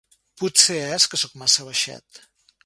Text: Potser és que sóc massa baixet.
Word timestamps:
Potser 0.41 0.77
és 0.95 1.05
que 1.11 1.19
sóc 1.25 1.37
massa 1.43 1.67
baixet. 1.69 2.23